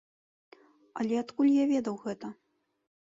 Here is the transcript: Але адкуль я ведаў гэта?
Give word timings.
Але 1.03 1.15
адкуль 1.23 1.53
я 1.59 1.65
ведаў 1.73 1.95
гэта? 2.07 2.35